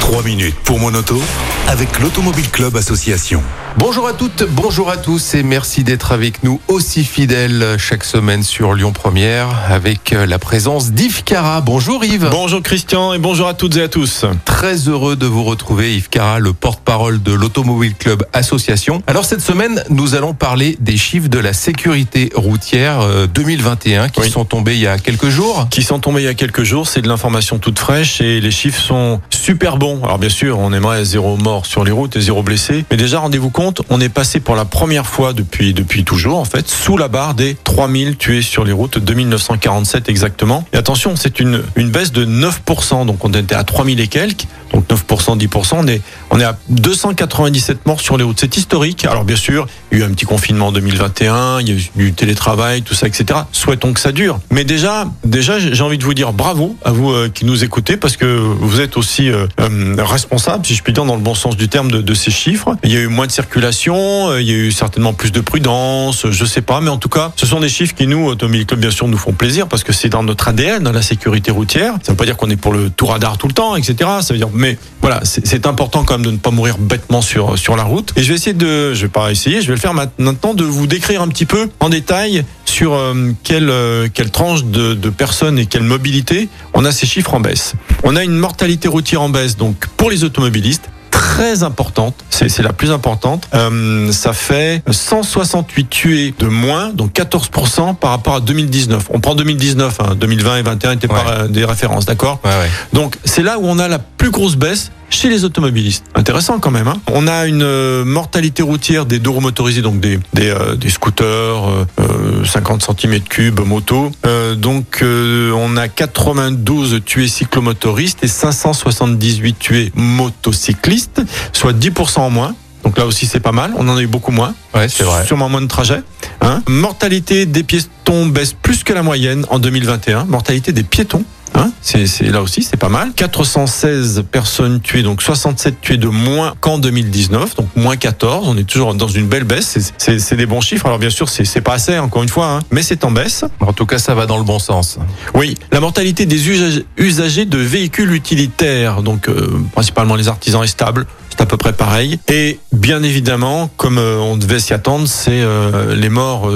3 0.00 0.22
minutes 0.24 0.56
pour 0.64 0.78
mon 0.78 0.92
auto 0.94 1.20
avec 1.68 2.00
l'Automobile 2.00 2.50
Club 2.50 2.76
Association. 2.76 3.42
Bonjour 3.78 4.06
à 4.06 4.12
toutes, 4.12 4.44
bonjour 4.50 4.90
à 4.90 4.98
tous 4.98 5.34
et 5.34 5.42
merci 5.42 5.82
d'être 5.82 6.12
avec 6.12 6.42
nous 6.44 6.60
aussi 6.68 7.04
fidèles 7.04 7.76
chaque 7.78 8.04
semaine 8.04 8.42
sur 8.42 8.74
Lyon 8.74 8.92
Première 8.92 9.48
avec 9.70 10.12
euh, 10.12 10.26
la 10.26 10.38
présence 10.38 10.92
d'Yves 10.92 11.24
Cara. 11.24 11.62
Bonjour 11.62 12.04
Yves. 12.04 12.28
Bonjour 12.30 12.60
Christian 12.62 13.14
et 13.14 13.18
bonjour 13.18 13.48
à 13.48 13.54
toutes 13.54 13.76
et 13.78 13.82
à 13.82 13.88
tous. 13.88 14.26
Très 14.44 14.74
heureux 14.88 15.16
de 15.16 15.24
vous 15.24 15.44
retrouver 15.44 15.94
Yves 15.96 16.10
Cara, 16.10 16.38
le 16.38 16.52
porte-parole 16.52 17.22
de 17.22 17.32
l'Automobile 17.32 17.94
Club 17.94 18.26
Association. 18.34 19.02
Alors 19.06 19.24
cette 19.24 19.40
semaine, 19.40 19.82
nous 19.88 20.14
allons 20.14 20.34
parler 20.34 20.76
des 20.80 20.98
chiffres 20.98 21.28
de 21.28 21.38
la 21.38 21.54
sécurité 21.54 22.30
routière 22.34 23.00
euh, 23.00 23.26
2021 23.26 24.10
qui 24.10 24.20
Oui. 24.20 24.28
sont 24.30 24.44
tombés 24.44 24.74
il 24.74 24.80
y 24.82 24.86
a 24.86 24.98
quelques 24.98 25.30
jours. 25.30 25.68
Qui 25.70 25.82
sont 25.82 25.98
tombés 25.98 26.20
il 26.20 26.24
y 26.26 26.28
a 26.28 26.34
quelques 26.34 26.64
jours, 26.64 26.86
c'est 26.86 27.00
de 27.00 27.08
l'information 27.08 27.58
toute 27.58 27.78
fraîche 27.78 28.20
et 28.20 28.42
les 28.42 28.50
chiffres 28.50 28.82
sont 28.82 29.21
super 29.30 29.76
bons. 29.76 30.02
Alors 30.04 30.18
bien 30.18 30.28
sûr, 30.28 30.58
on 30.58 30.72
aimerait 30.72 31.04
zéro 31.04 31.36
mort 31.36 31.66
sur 31.66 31.84
les 31.84 31.92
routes 31.92 32.16
et 32.16 32.20
zéro 32.20 32.42
blessé, 32.42 32.84
mais 32.90 32.96
déjà 32.96 33.18
rendez-vous 33.18 33.50
compte, 33.50 33.82
on 33.90 34.00
est 34.00 34.08
passé 34.08 34.40
pour 34.40 34.54
la 34.54 34.64
première 34.64 35.06
fois 35.06 35.32
depuis 35.32 35.74
depuis 35.74 36.04
toujours 36.04 36.38
en 36.38 36.44
fait 36.44 36.68
sous 36.68 36.96
la 36.96 37.08
barre 37.08 37.34
des 37.34 37.56
3000 37.64 38.16
tués 38.16 38.42
sur 38.42 38.64
les 38.64 38.72
routes 38.72 38.98
2947 38.98 40.08
exactement. 40.08 40.64
Et 40.72 40.76
attention, 40.76 41.16
c'est 41.16 41.40
une 41.40 41.62
une 41.76 41.90
baisse 41.90 42.12
de 42.12 42.24
9%, 42.24 43.06
donc 43.06 43.24
on 43.24 43.32
était 43.32 43.54
à 43.54 43.64
3000 43.64 44.00
et 44.00 44.08
quelques. 44.08 44.46
Donc 44.72 44.88
9%, 44.88 45.38
10%, 45.38 45.74
on 45.74 45.86
est, 45.86 46.00
on 46.30 46.40
est 46.40 46.44
à 46.44 46.56
297 46.68 47.86
morts 47.86 48.00
sur 48.00 48.16
les 48.16 48.24
routes. 48.24 48.38
C'est 48.40 48.56
historique. 48.56 49.04
Alors 49.04 49.24
bien 49.24 49.36
sûr, 49.36 49.66
il 49.90 49.98
y 49.98 50.02
a 50.02 50.04
eu 50.04 50.08
un 50.08 50.12
petit 50.12 50.24
confinement 50.24 50.68
en 50.68 50.72
2021, 50.72 51.60
il 51.60 51.68
y 51.68 51.72
a 51.72 51.74
eu 51.74 51.90
du 51.96 52.12
télétravail, 52.12 52.82
tout 52.82 52.94
ça, 52.94 53.06
etc. 53.06 53.40
Souhaitons 53.52 53.92
que 53.92 54.00
ça 54.00 54.12
dure. 54.12 54.40
Mais 54.50 54.64
déjà, 54.64 55.06
déjà, 55.24 55.58
j'ai 55.58 55.82
envie 55.82 55.98
de 55.98 56.04
vous 56.04 56.14
dire 56.14 56.32
bravo 56.32 56.76
à 56.84 56.92
vous 56.92 57.10
euh, 57.10 57.28
qui 57.28 57.44
nous 57.44 57.64
écoutez 57.64 57.96
parce 57.96 58.16
que 58.16 58.24
vous 58.26 58.80
êtes 58.80 58.96
aussi 58.96 59.30
euh, 59.30 59.46
euh, 59.60 59.96
responsable, 59.98 60.66
si 60.66 60.74
je 60.74 60.82
puis 60.82 60.92
dire, 60.92 61.04
dans 61.04 61.16
le 61.16 61.22
bon 61.22 61.34
sens 61.34 61.56
du 61.56 61.68
terme, 61.68 61.90
de, 61.90 62.14
ces 62.14 62.30
chiffres. 62.30 62.76
Il 62.84 62.92
y 62.92 62.96
a 62.96 63.00
eu 63.00 63.08
moins 63.08 63.26
de 63.26 63.32
circulation, 63.32 64.30
euh, 64.30 64.40
il 64.40 64.48
y 64.48 64.52
a 64.52 64.56
eu 64.56 64.72
certainement 64.72 65.12
plus 65.12 65.32
de 65.32 65.40
prudence, 65.40 66.26
je 66.30 66.44
sais 66.44 66.62
pas, 66.62 66.80
mais 66.80 66.90
en 66.90 66.98
tout 66.98 67.08
cas, 67.08 67.32
ce 67.36 67.46
sont 67.46 67.60
des 67.60 67.68
chiffres 67.68 67.94
qui 67.94 68.06
nous, 68.06 68.26
Automobile 68.26 68.66
Club, 68.66 68.80
bien 68.80 68.90
sûr, 68.90 69.08
nous 69.08 69.18
font 69.18 69.32
plaisir 69.32 69.66
parce 69.66 69.84
que 69.84 69.92
c'est 69.92 70.08
dans 70.08 70.22
notre 70.22 70.48
ADN, 70.48 70.82
dans 70.82 70.92
la 70.92 71.02
sécurité 71.02 71.50
routière. 71.50 71.94
Ça 72.02 72.12
veut 72.12 72.16
pas 72.16 72.24
dire 72.24 72.36
qu'on 72.36 72.50
est 72.50 72.56
pour 72.56 72.72
le 72.72 72.90
tout 72.90 73.06
radar 73.06 73.38
tout 73.38 73.48
le 73.48 73.54
temps, 73.54 73.76
etc. 73.76 73.96
Ça 74.20 74.34
veut 74.34 74.38
dire, 74.38 74.50
mais 74.62 74.78
voilà, 75.00 75.20
c'est 75.24 75.66
important 75.66 76.04
quand 76.04 76.14
même 76.14 76.24
de 76.24 76.30
ne 76.30 76.36
pas 76.36 76.52
mourir 76.52 76.78
bêtement 76.78 77.20
sur 77.20 77.56
la 77.76 77.82
route. 77.82 78.12
Et 78.14 78.22
je 78.22 78.28
vais 78.28 78.36
essayer 78.36 78.54
de, 78.54 78.94
je 78.94 79.02
vais 79.02 79.08
pas 79.08 79.32
essayer, 79.32 79.60
je 79.60 79.66
vais 79.66 79.74
le 79.74 79.80
faire 79.80 79.92
maintenant 79.92 80.54
de 80.54 80.62
vous 80.62 80.86
décrire 80.86 81.20
un 81.20 81.28
petit 81.28 81.46
peu 81.46 81.68
en 81.80 81.88
détail 81.88 82.44
sur 82.64 82.94
euh, 82.94 83.32
quelle 83.42 83.70
euh, 83.70 84.08
quelle 84.14 84.30
tranche 84.30 84.64
de, 84.64 84.94
de 84.94 85.10
personnes 85.10 85.58
et 85.58 85.66
quelle 85.66 85.82
mobilité 85.82 86.48
on 86.74 86.84
a 86.84 86.92
ces 86.92 87.06
chiffres 87.06 87.34
en 87.34 87.40
baisse. 87.40 87.74
On 88.04 88.14
a 88.14 88.22
une 88.22 88.36
mortalité 88.36 88.86
routière 88.86 89.22
en 89.22 89.28
baisse, 89.28 89.56
donc 89.56 89.88
pour 89.96 90.10
les 90.10 90.22
automobilistes 90.22 90.88
très 91.22 91.62
importante, 91.62 92.14
c'est 92.30 92.58
la 92.62 92.72
plus 92.72 92.90
importante. 92.90 93.48
Euh, 93.54 94.10
ça 94.10 94.32
fait 94.32 94.82
168 94.90 95.88
tués 95.88 96.34
de 96.36 96.46
moins, 96.46 96.88
donc 96.90 97.12
14% 97.12 97.94
par 97.94 98.10
rapport 98.10 98.34
à 98.34 98.40
2019. 98.40 99.04
On 99.10 99.20
prend 99.20 99.36
2019, 99.36 99.98
hein, 100.00 100.14
2020 100.16 100.56
et 100.56 100.62
2021 100.64 100.92
étaient 100.92 101.06
pas 101.06 101.14
Ouais. 101.14 101.30
euh, 101.30 101.48
des 101.48 101.64
références, 101.64 102.06
d'accord 102.06 102.40
Ouais, 102.44 102.50
ouais. 102.50 102.70
donc 102.92 103.18
c'est 103.24 103.42
là 103.44 103.58
où 103.60 103.62
on 103.66 103.78
a 103.78 103.86
la 103.86 104.00
plus 104.00 104.30
grosse 104.30 104.56
baisse 104.56 104.90
chez 105.12 105.28
les 105.28 105.44
automobilistes. 105.44 106.04
Intéressant 106.14 106.58
quand 106.58 106.70
même. 106.70 106.88
Hein 106.88 107.00
on 107.12 107.26
a 107.28 107.46
une 107.46 107.62
euh, 107.62 108.04
mortalité 108.04 108.62
routière 108.62 109.06
des 109.06 109.18
deux 109.18 109.30
roues 109.30 109.40
motorisés, 109.40 109.82
donc 109.82 110.00
des 110.00 110.18
des, 110.32 110.48
euh, 110.50 110.74
des 110.74 110.90
scooters, 110.90 111.26
euh, 111.26 111.84
euh, 112.00 112.44
50 112.44 112.82
cm3 112.82 113.64
moto. 113.64 114.10
Euh, 114.26 114.54
donc 114.54 115.02
on 115.04 115.76
a 115.76 115.88
92 115.88 117.00
tués 117.04 117.28
cyclomotoristes 117.28 118.24
et 118.24 118.28
578 118.28 119.58
tués 119.58 119.92
motocyclistes, 119.94 121.22
soit 121.52 121.72
10% 121.72 122.20
en 122.20 122.30
moins. 122.30 122.54
Donc 122.84 122.98
là 122.98 123.06
aussi 123.06 123.26
c'est 123.26 123.40
pas 123.40 123.52
mal. 123.52 123.72
On 123.76 123.88
en 123.88 123.96
a 123.96 124.02
eu 124.02 124.06
beaucoup 124.08 124.32
moins 124.32 124.54
Ouais, 124.74 124.88
c'est 124.88 125.04
vrai. 125.04 125.24
sûrement 125.26 125.48
moins 125.48 125.60
de 125.60 125.66
trajets. 125.68 126.02
Hein. 126.40 126.62
Mortalité 126.68 127.46
des 127.46 127.62
piétons 127.62 128.26
baisse 128.26 128.54
plus 128.54 128.82
que 128.82 128.92
la 128.92 129.02
moyenne 129.04 129.44
en 129.50 129.58
2021. 129.58 130.24
Mortalité 130.24 130.72
des 130.72 130.82
piétons. 130.82 131.24
Hein, 131.62 131.70
c'est 131.80 132.06
là 132.22 132.42
aussi 132.42 132.62
c'est 132.62 132.76
pas 132.76 132.88
mal. 132.88 133.12
416 133.14 134.24
personnes 134.30 134.80
tuées, 134.80 135.02
donc 135.02 135.22
67 135.22 135.80
tuées 135.80 135.96
de 135.96 136.08
moins 136.08 136.54
qu'en 136.60 136.78
2019, 136.78 137.56
donc 137.56 137.68
moins 137.76 137.96
14. 137.96 138.46
On 138.48 138.56
est 138.56 138.64
toujours 138.64 138.94
dans 138.94 139.08
une 139.08 139.26
belle 139.26 139.44
baisse. 139.44 139.78
C'est- 139.98 140.32
des 140.32 140.46
bons 140.46 140.60
chiffres. 140.62 140.86
Alors 140.86 140.98
bien 140.98 141.10
sûr 141.10 141.28
c'est 141.28 141.60
pas 141.60 141.74
assez 141.74 141.98
encore 141.98 142.22
une 142.22 142.28
fois, 142.28 142.46
hein, 142.46 142.60
mais 142.70 142.82
c'est 142.82 143.04
en 143.04 143.10
baisse. 143.10 143.44
En 143.60 143.72
tout 143.72 143.86
cas, 143.86 143.98
ça 143.98 144.14
va 144.14 144.26
dans 144.26 144.38
le 144.38 144.44
bon 144.44 144.58
sens. 144.58 144.98
Oui, 145.34 145.56
la 145.70 145.80
mortalité 145.80 146.26
des 146.26 146.48
usagers, 146.48 146.86
usagers 146.96 147.44
de 147.44 147.58
véhicules 147.58 148.12
utilitaires, 148.12 149.02
donc 149.02 149.28
euh, 149.28 149.60
principalement 149.72 150.16
les 150.16 150.28
artisans, 150.28 150.62
est 150.64 150.66
stable. 150.66 151.06
C'est 151.30 151.40
à 151.40 151.46
peu 151.46 151.56
près 151.56 151.72
pareil. 151.72 152.18
Et 152.28 152.58
bien 152.72 153.02
évidemment, 153.02 153.70
comme 153.78 153.96
euh, 153.98 154.18
on 154.18 154.36
devait 154.36 154.60
s'y 154.60 154.74
attendre, 154.74 155.06
c'est 155.08 155.30
euh, 155.32 155.94
les 155.94 156.10
morts, 156.10 156.50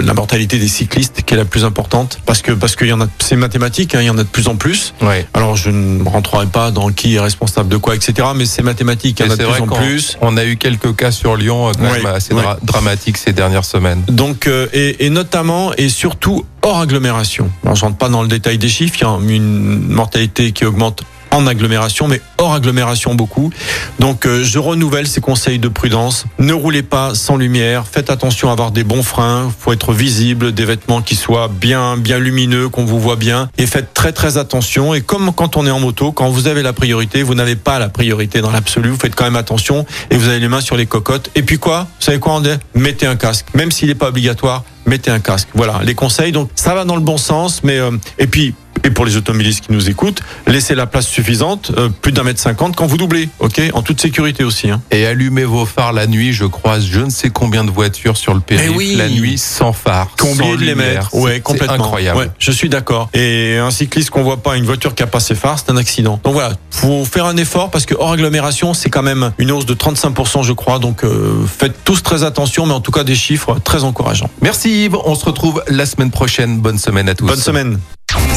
la 0.00 0.14
mortalité 0.14 0.58
des 0.58 0.68
cyclistes 0.68 1.22
qui 1.26 1.34
est 1.34 1.36
la 1.36 1.44
plus 1.44 1.64
importante, 1.64 2.18
parce 2.26 2.40
que 2.42 2.52
parce 2.52 2.76
qu'il 2.76 2.86
y 2.88 2.92
en 2.92 3.00
a, 3.00 3.06
c'est 3.18 3.36
mathématique, 3.36 3.94
hein, 3.94 4.00
il 4.04 4.06
y 4.06 4.10
en 4.10 4.18
a 4.18 4.22
de 4.22 4.28
plus 4.28 4.48
en 4.48 4.56
plus. 4.56 4.94
Ouais. 5.02 5.26
Alors 5.34 5.56
je 5.56 5.70
ne 5.70 6.02
rentrerai 6.08 6.46
pas 6.46 6.70
dans 6.70 6.90
qui 6.90 7.16
est 7.16 7.20
responsable 7.20 7.68
de 7.68 7.76
quoi, 7.76 7.94
etc. 7.94 8.28
Mais 8.36 8.46
c'est 8.46 8.62
mathématique, 8.62 9.18
il 9.20 9.26
y 9.26 9.28
en 9.28 9.32
a 9.32 9.36
de 9.36 9.44
plus 9.44 9.62
en 9.62 9.66
plus. 9.66 10.16
On 10.20 10.36
a 10.36 10.44
eu 10.44 10.56
quelques 10.56 10.94
cas 10.96 11.10
sur 11.10 11.36
Lyon 11.36 11.68
euh, 11.68 11.72
quand 11.72 11.90
Oui, 11.92 12.02
même 12.02 12.06
assez 12.14 12.34
dra- 12.34 12.58
dramatiques 12.62 13.16
ces 13.18 13.32
dernières 13.32 13.64
semaines. 13.64 14.02
Donc 14.08 14.46
euh, 14.46 14.68
et, 14.72 15.06
et 15.06 15.10
notamment 15.10 15.72
et 15.76 15.88
surtout 15.88 16.44
hors 16.62 16.80
agglomération. 16.80 17.50
Alors 17.64 17.76
je 17.76 17.82
rentre 17.84 17.98
pas 17.98 18.08
dans 18.08 18.22
le 18.22 18.28
détail 18.28 18.58
des 18.58 18.68
chiffres, 18.68 18.96
il 19.00 19.04
y 19.04 19.06
a 19.06 19.36
une 19.36 19.88
mortalité 19.88 20.52
qui 20.52 20.64
augmente 20.64 21.02
en 21.34 21.46
agglomération, 21.46 22.06
mais 22.08 22.20
hors 22.38 22.54
agglomération 22.54 23.14
beaucoup. 23.14 23.50
Donc 23.98 24.26
euh, 24.26 24.44
je 24.44 24.58
renouvelle 24.58 25.06
ces 25.06 25.20
conseils 25.20 25.58
de 25.58 25.68
prudence. 25.68 26.26
Ne 26.38 26.52
roulez 26.52 26.82
pas 26.82 27.14
sans 27.14 27.36
lumière. 27.36 27.84
Faites 27.90 28.08
attention 28.08 28.48
à 28.48 28.52
avoir 28.52 28.70
des 28.70 28.84
bons 28.84 29.02
freins. 29.02 29.50
Faut 29.58 29.72
être 29.72 29.92
visible, 29.92 30.52
des 30.52 30.64
vêtements 30.64 31.02
qui 31.02 31.16
soient 31.16 31.48
bien 31.48 31.96
bien 31.96 32.18
lumineux, 32.18 32.68
qu'on 32.68 32.84
vous 32.84 33.00
voit 33.00 33.16
bien. 33.16 33.50
Et 33.58 33.66
faites 33.66 33.92
très 33.94 34.12
très 34.12 34.38
attention. 34.38 34.94
Et 34.94 35.00
comme 35.00 35.32
quand 35.32 35.56
on 35.56 35.66
est 35.66 35.70
en 35.70 35.80
moto, 35.80 36.12
quand 36.12 36.30
vous 36.30 36.46
avez 36.46 36.62
la 36.62 36.72
priorité, 36.72 37.22
vous 37.22 37.34
n'avez 37.34 37.56
pas 37.56 37.78
la 37.78 37.88
priorité 37.88 38.40
dans 38.40 38.50
l'absolu. 38.50 38.90
Vous 38.90 38.98
faites 38.98 39.14
quand 39.14 39.24
même 39.24 39.36
attention 39.36 39.84
et 40.10 40.16
vous 40.16 40.28
avez 40.28 40.38
les 40.38 40.48
mains 40.48 40.60
sur 40.60 40.76
les 40.76 40.86
cocottes. 40.86 41.30
Et 41.34 41.42
puis 41.42 41.58
quoi? 41.58 41.88
Vous 41.98 42.04
savez 42.04 42.18
quoi 42.18 42.34
on 42.34 42.40
dit 42.40 42.50
Mettez 42.74 43.06
un 43.06 43.16
casque, 43.16 43.46
même 43.54 43.72
s'il 43.72 43.88
n'est 43.88 43.94
pas 43.94 44.08
obligatoire. 44.08 44.62
Mettez 44.86 45.10
un 45.10 45.20
casque. 45.20 45.48
Voilà 45.54 45.80
les 45.82 45.94
conseils. 45.94 46.30
Donc 46.30 46.50
ça 46.54 46.74
va 46.74 46.84
dans 46.84 46.96
le 46.96 47.02
bon 47.02 47.16
sens, 47.16 47.62
mais 47.64 47.78
euh, 47.78 47.90
et 48.18 48.26
puis 48.26 48.54
et 48.84 48.90
pour 48.90 49.04
les 49.06 49.16
automobilistes 49.16 49.66
qui 49.66 49.72
nous 49.72 49.88
écoutent, 49.88 50.20
laissez 50.46 50.74
la 50.74 50.86
place 50.86 51.06
suffisante, 51.06 51.72
euh, 51.76 51.88
plus 51.88 52.12
d'un 52.12 52.22
mètre 52.22 52.40
cinquante 52.40 52.76
quand 52.76 52.86
vous 52.86 52.98
doublez, 52.98 53.28
ok, 53.40 53.60
en 53.72 53.82
toute 53.82 54.00
sécurité 54.00 54.44
aussi. 54.44 54.70
Hein. 54.70 54.80
Et 54.90 55.06
allumez 55.06 55.44
vos 55.44 55.64
phares 55.66 55.92
la 55.92 56.06
nuit. 56.06 56.32
Je 56.32 56.44
croise 56.44 56.86
je 56.86 57.00
ne 57.00 57.10
sais 57.10 57.30
combien 57.30 57.64
de 57.64 57.70
voitures 57.70 58.16
sur 58.16 58.34
le 58.34 58.40
périph' 58.40 58.64
Eh 58.66 58.76
oui. 58.76 58.94
la 58.96 59.08
nuit 59.08 59.38
sans 59.38 59.72
phare. 59.72 60.10
Oublie 60.22 60.56
de 60.56 60.64
les 60.64 60.74
mettre, 60.74 61.14
ouais, 61.14 61.40
complètement. 61.40 61.74
incroyable. 61.76 62.18
Ouais, 62.18 62.30
je 62.38 62.50
suis 62.50 62.68
d'accord. 62.68 63.08
Et 63.14 63.56
un 63.56 63.70
cycliste 63.70 64.10
qu'on 64.10 64.22
voit 64.22 64.42
pas, 64.42 64.56
une 64.56 64.64
voiture 64.64 64.94
qui 64.94 65.02
a 65.02 65.06
pas 65.06 65.20
ses 65.20 65.34
phares, 65.34 65.58
c'est 65.58 65.70
un 65.70 65.76
accident. 65.76 66.20
Donc 66.22 66.34
voilà, 66.34 66.52
faut 66.70 67.04
faire 67.04 67.26
un 67.26 67.36
effort 67.36 67.70
parce 67.70 67.86
que 67.86 67.94
hors 67.98 68.12
agglomération, 68.12 68.74
c'est 68.74 68.90
quand 68.90 69.02
même 69.02 69.32
une 69.38 69.50
hausse 69.50 69.66
de 69.66 69.74
35%, 69.74 70.42
je 70.44 70.52
crois. 70.52 70.78
Donc 70.78 71.04
euh, 71.04 71.44
faites 71.46 71.84
tous 71.84 72.02
très 72.02 72.22
attention, 72.22 72.66
mais 72.66 72.74
en 72.74 72.80
tout 72.80 72.92
cas 72.92 73.04
des 73.04 73.14
chiffres 73.14 73.58
très 73.64 73.84
encourageants. 73.84 74.30
Merci 74.42 74.84
Yves. 74.84 74.96
On 75.04 75.14
se 75.14 75.24
retrouve 75.24 75.62
la 75.68 75.86
semaine 75.86 76.10
prochaine. 76.10 76.60
Bonne 76.60 76.78
semaine 76.78 77.08
à 77.08 77.14
tous. 77.14 77.26
Bonne 77.26 77.36
semaine. 77.40 77.78